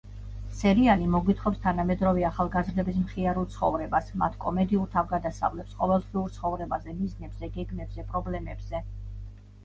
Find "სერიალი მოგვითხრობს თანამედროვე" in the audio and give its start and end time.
0.59-2.23